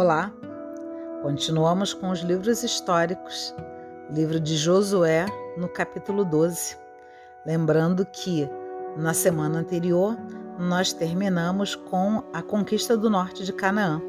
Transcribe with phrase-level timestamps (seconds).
[0.00, 0.32] Olá,
[1.22, 3.52] continuamos com os livros históricos,
[4.08, 5.26] livro de Josué,
[5.56, 6.76] no capítulo 12.
[7.44, 8.48] Lembrando que
[8.96, 10.16] na semana anterior
[10.56, 14.00] nós terminamos com a conquista do norte de Canaã,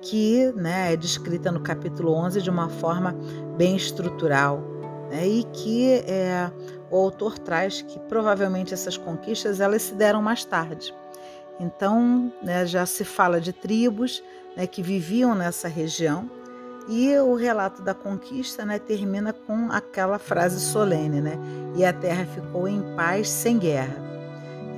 [0.00, 3.14] que né, é descrita no capítulo 11 de uma forma
[3.58, 4.62] bem estrutural,
[5.10, 6.50] né, e que é,
[6.90, 10.94] o autor traz que provavelmente essas conquistas elas se deram mais tarde.
[11.60, 14.22] Então, né, já se fala de tribos
[14.56, 16.30] né, que viviam nessa região
[16.88, 21.38] e o relato da conquista né, termina com aquela frase solene, né?
[21.76, 23.96] E a terra ficou em paz sem guerra.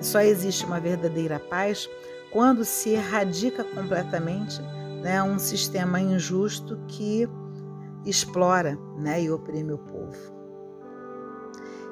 [0.00, 1.88] Só existe uma verdadeira paz
[2.30, 4.60] quando se erradica completamente
[5.02, 7.28] né, um sistema injusto que
[8.04, 10.32] explora né, e oprime o povo.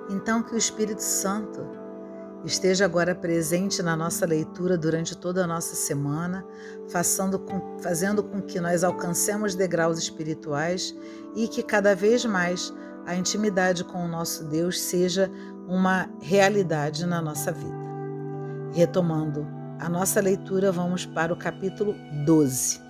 [0.09, 1.65] Então, que o Espírito Santo
[2.45, 6.45] esteja agora presente na nossa leitura durante toda a nossa semana,
[7.39, 10.95] com, fazendo com que nós alcancemos degraus espirituais
[11.35, 12.73] e que cada vez mais
[13.07, 15.31] a intimidade com o nosso Deus seja
[15.69, 17.81] uma realidade na nossa vida.
[18.73, 19.47] Retomando
[19.79, 22.81] a nossa leitura, vamos para o capítulo 12.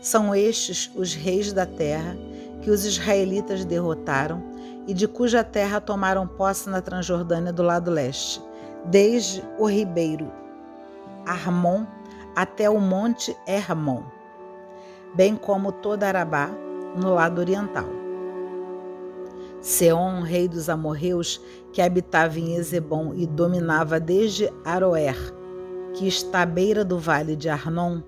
[0.00, 2.16] São estes os reis da terra
[2.60, 4.51] que os israelitas derrotaram
[4.86, 8.42] e de cuja terra tomaram posse na Transjordânia do lado leste,
[8.86, 10.30] desde o ribeiro
[11.26, 11.86] Armon
[12.34, 14.02] até o monte Hermon,
[15.14, 16.50] bem como toda Arabá
[16.96, 17.86] no lado oriental.
[19.60, 21.40] Seom, rei dos amorreus,
[21.72, 25.16] que habitava em Ezebom e dominava desde Aroer,
[25.94, 28.00] que está à beira do vale de Arnon,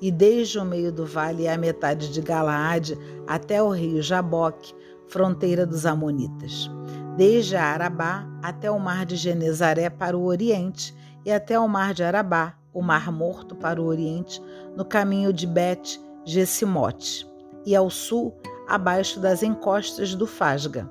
[0.00, 4.74] e desde o meio do vale à metade de Galaade até o rio Jaboque,
[5.12, 6.70] fronteira dos Amonitas,
[7.18, 12.02] desde Arabá até o mar de Genezaré para o oriente e até o mar de
[12.02, 14.42] Arabá, o mar morto para o oriente,
[14.74, 17.30] no caminho de Bet Gesimote,
[17.66, 18.34] e ao sul,
[18.66, 20.90] abaixo das encostas do Fasga.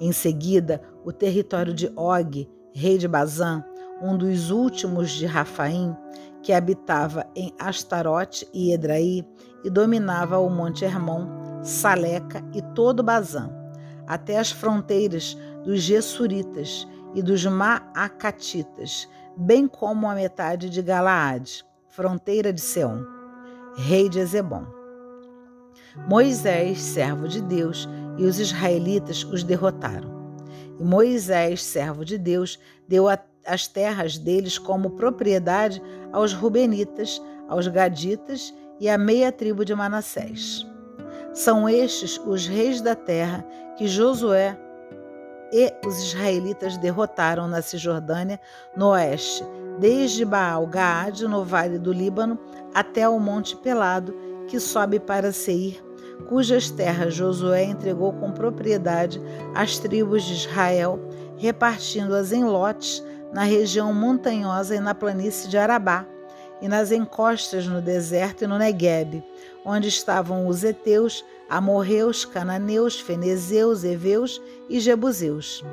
[0.00, 3.64] Em seguida, o território de Og, rei de Bazã,
[4.00, 5.96] um dos últimos de Rafaim,
[6.40, 9.26] que habitava em Astarote e Edraí
[9.64, 13.50] e dominava o Monte Hermon, Saleca e todo Bazã,
[14.06, 22.52] até as fronteiras dos Gessuritas e dos Maacatitas, bem como a metade de Galaade, fronteira
[22.52, 23.02] de Seom,
[23.78, 24.66] rei de Ezebom.
[26.06, 27.88] Moisés, servo de Deus,
[28.18, 30.36] e os israelitas os derrotaram.
[30.78, 33.06] E Moisés, servo de Deus, deu
[33.46, 35.82] as terras deles como propriedade
[36.12, 40.66] aos Rubenitas, aos Gaditas e à meia tribo de Manassés.
[41.34, 43.44] São estes os reis da terra
[43.76, 44.56] que Josué
[45.52, 48.40] e os israelitas derrotaram na Cisjordânia,
[48.76, 49.44] no oeste,
[49.80, 52.38] desde Baal-Gaade, no vale do Líbano,
[52.72, 54.14] até o Monte Pelado,
[54.46, 55.84] que sobe para Seir,
[56.28, 59.20] cujas terras Josué entregou com propriedade
[59.54, 61.00] às tribos de Israel,
[61.36, 66.06] repartindo-as em lotes na região montanhosa e na planície de Arabá,
[66.62, 69.22] e nas encostas no deserto e no Negueb,
[69.64, 75.64] onde estavam os heteus, amorreus, cananeus, fenezeus, heveus e jebuseus.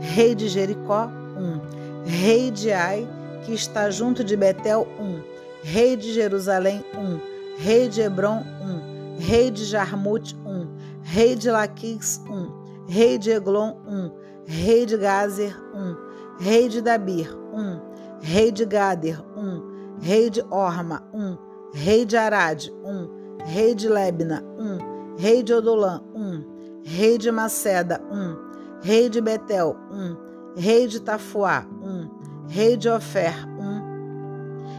[0.00, 1.60] Rei de Jericó, um.
[2.04, 3.06] Rei de Ai,
[3.44, 5.20] que está junto de Betel, um.
[5.62, 7.18] Rei de Jerusalém, um.
[7.58, 9.18] Rei de Hebron, um.
[9.18, 10.68] Rei de Jarmute, um.
[11.02, 12.86] Rei de Laquis, um.
[12.88, 14.10] Rei de Eglon, um.
[14.46, 17.78] Rei de Gazer, um rei de Dabir, um,
[18.22, 21.36] rei de Gader, um, rei de Orma, um,
[21.74, 23.08] rei de Arad, um,
[23.46, 26.44] rei de Lebna, um, rei de Odolã, um,
[26.84, 28.36] rei de Maceda, um,
[28.82, 30.16] rei de Betel, um,
[30.56, 32.08] rei de Tafuá, um,
[32.48, 33.80] rei de Ofer, um,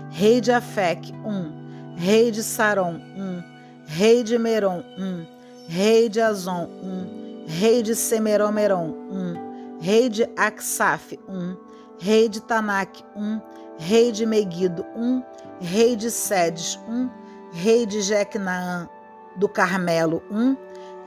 [0.10, 3.42] rei de Afec, um, rei de Saron, um,
[3.86, 5.26] rei de Meron, um,
[5.68, 11.56] rei de Azon, um, rei de Semeromeron, um, rei de Aksaf, um,
[12.00, 13.40] rei de Tanak, um,
[13.78, 15.24] rei de Megido, um,
[15.60, 17.10] rei de Sedes, um,
[17.52, 18.90] rei de Jequnaã
[19.36, 20.56] do Carmelo, um,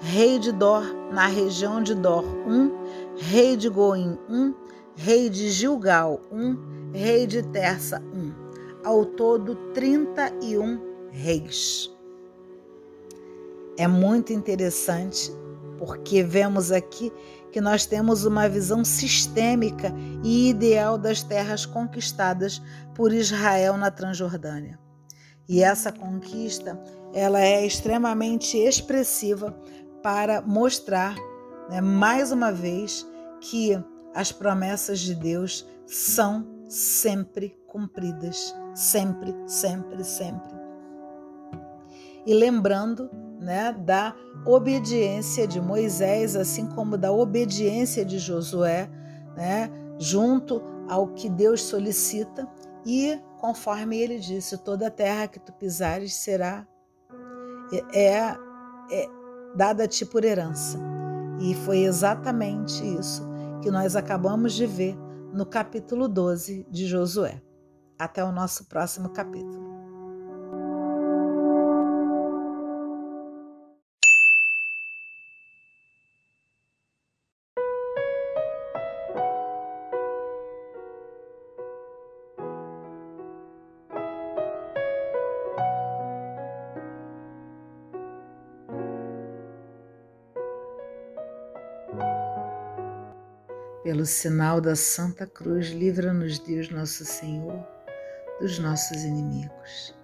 [0.00, 2.70] rei de Dor, na região de Dor, um,
[3.16, 4.54] rei de Goim, um,
[4.94, 6.56] rei de Gilgal, um,
[6.92, 8.32] rei de Terça, um.
[8.84, 10.80] Ao todo, 31
[11.10, 11.90] reis.
[13.78, 15.32] É muito interessante
[15.78, 17.12] porque vemos aqui
[17.50, 19.92] que nós temos uma visão sistêmica
[20.22, 22.60] e ideal das terras conquistadas
[22.94, 24.83] por Israel na Transjordânia.
[25.48, 26.80] E essa conquista,
[27.12, 29.54] ela é extremamente expressiva
[30.02, 31.14] para mostrar,
[31.68, 33.06] né, mais uma vez,
[33.40, 33.78] que
[34.14, 40.54] as promessas de Deus são sempre cumpridas, sempre, sempre, sempre.
[42.26, 44.14] e lembrando né, da
[44.46, 48.88] obediência de Moisés, assim como da obediência de Josué,
[49.36, 52.48] né, junto ao que Deus solicita
[52.86, 56.66] e conforme ele disse, toda a terra que tu pisares será
[57.72, 58.38] é, é,
[58.90, 59.08] é
[59.54, 60.78] dada a ti por herança.
[61.40, 63.26] E foi exatamente isso
[63.62, 64.96] que nós acabamos de ver
[65.32, 67.42] no capítulo 12 de Josué.
[67.98, 69.63] Até o nosso próximo capítulo.
[93.84, 97.62] Pelo sinal da Santa Cruz, livra-nos Deus Nosso Senhor
[98.40, 99.94] dos nossos inimigos.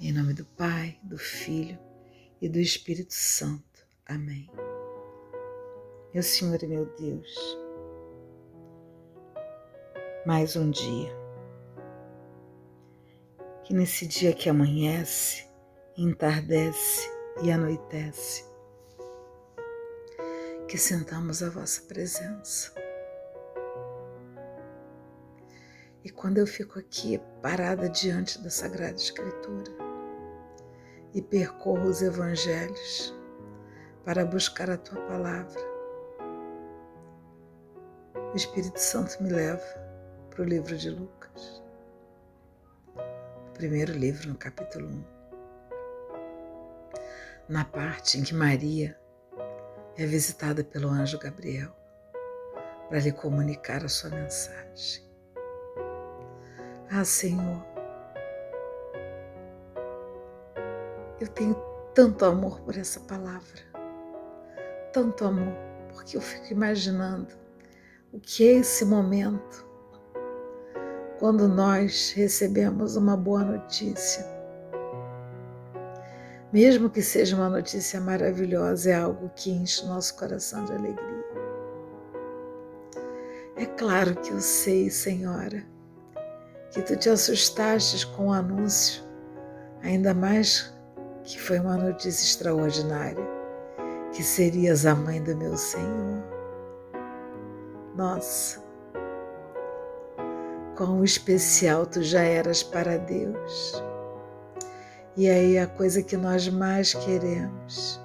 [0.00, 1.78] Em nome do Pai, do Filho
[2.42, 3.86] e do Espírito Santo.
[4.04, 4.50] Amém.
[6.12, 7.56] Meu Senhor e meu Deus,
[10.26, 11.16] mais um dia.
[13.62, 15.46] Que nesse dia que amanhece,
[15.96, 17.08] entardece
[17.44, 18.44] e anoitece,
[20.66, 22.79] que sentamos a vossa presença
[26.02, 29.70] E quando eu fico aqui parada diante da Sagrada Escritura
[31.12, 33.14] e percorro os Evangelhos
[34.04, 35.60] para buscar a tua palavra,
[38.32, 39.62] o Espírito Santo me leva
[40.30, 41.62] para o livro de Lucas,
[42.96, 45.04] o primeiro livro, no capítulo 1,
[47.46, 48.98] na parte em que Maria
[49.98, 51.76] é visitada pelo anjo Gabriel
[52.88, 55.09] para lhe comunicar a sua mensagem.
[56.92, 57.64] Ah, Senhor,
[61.20, 61.54] eu tenho
[61.94, 63.60] tanto amor por essa palavra,
[64.92, 65.54] tanto amor,
[65.92, 67.28] porque eu fico imaginando
[68.12, 69.64] o que é esse momento
[71.20, 74.26] quando nós recebemos uma boa notícia.
[76.52, 81.24] Mesmo que seja uma notícia maravilhosa, é algo que enche nosso coração de alegria.
[83.54, 85.64] É claro que eu sei, Senhora,
[86.70, 89.02] que tu te assustastes com o anúncio,
[89.82, 90.72] ainda mais
[91.24, 93.26] que foi uma notícia extraordinária,
[94.12, 96.22] que serias a mãe do meu Senhor.
[97.96, 98.62] Nossa,
[100.76, 103.82] quão especial tu já eras para Deus.
[105.16, 108.00] E aí a coisa que nós mais queremos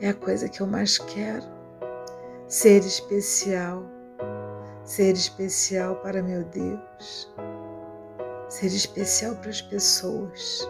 [0.00, 1.44] é a coisa que eu mais quero,
[2.46, 3.95] ser especial
[4.86, 7.28] ser especial para meu Deus,
[8.48, 10.66] ser especial para as pessoas,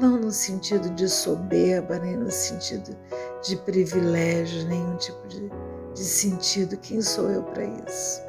[0.00, 2.96] não no sentido de soberba, nem no sentido
[3.42, 5.50] de privilégio, nenhum tipo de,
[5.94, 6.78] de sentido.
[6.78, 8.22] Quem sou eu para isso?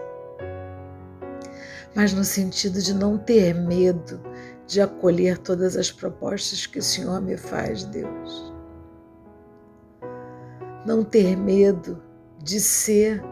[1.95, 4.21] Mas no sentido de não ter medo
[4.67, 8.53] de acolher todas as propostas que o Senhor me faz, Deus.
[10.85, 12.03] Não ter medo
[12.39, 13.23] de ser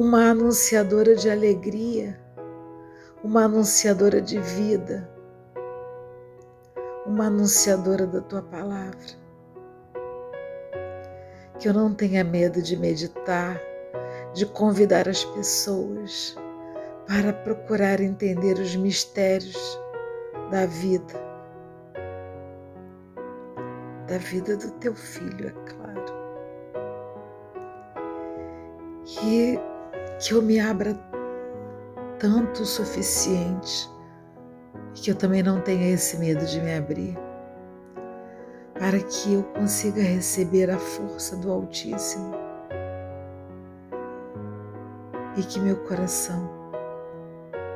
[0.00, 2.18] uma anunciadora de alegria,
[3.22, 5.06] uma anunciadora de vida,
[7.04, 8.96] uma anunciadora da tua palavra.
[11.58, 13.60] Que eu não tenha medo de meditar,
[14.32, 16.34] de convidar as pessoas
[17.06, 19.78] para procurar entender os mistérios
[20.50, 21.12] da vida,
[24.08, 26.20] da vida do teu filho, é claro.
[29.04, 29.60] Que
[30.20, 30.94] que eu me abra
[32.18, 33.90] tanto o suficiente
[34.94, 37.18] e que eu também não tenha esse medo de me abrir,
[38.78, 42.34] para que eu consiga receber a força do Altíssimo
[45.38, 46.50] e que meu coração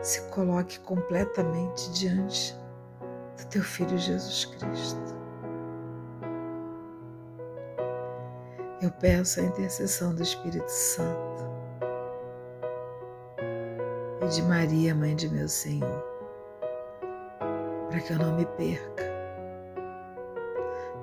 [0.02, 2.54] se coloque completamente diante
[3.38, 5.14] do teu Filho Jesus Cristo.
[8.82, 11.53] Eu peço a intercessão do Espírito Santo
[14.24, 16.02] e de Maria, mãe de meu Senhor,
[17.88, 19.04] para que eu não me perca,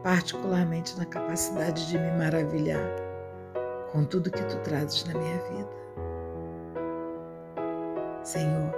[0.02, 2.90] particularmente na capacidade de me maravilhar
[3.92, 5.70] com tudo que tu trazes na minha vida.
[8.24, 8.74] Senhor,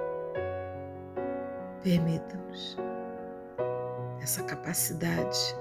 [1.81, 2.77] permita-nos
[4.21, 5.55] essa capacidade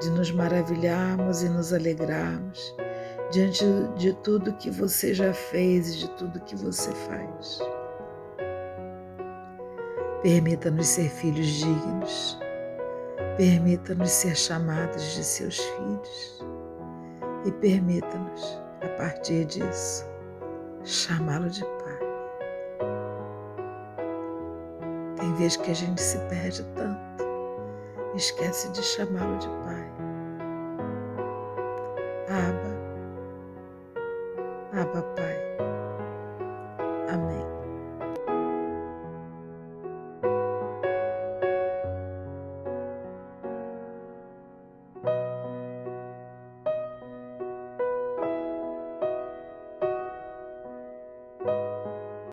[0.00, 2.76] de nos maravilharmos e nos alegrarmos
[3.32, 3.64] diante
[3.96, 7.75] de tudo que você já fez e de tudo que você faz.
[10.26, 12.36] Permita-nos ser filhos dignos,
[13.36, 16.44] Permita-nos ser chamados de seus filhos
[17.44, 20.04] e permita-nos, a partir disso,
[20.82, 21.98] chamá-lo de Pai.
[25.20, 27.24] Tem vezes que a gente se perde tanto,
[28.16, 29.75] esquece de chamá-lo de Pai.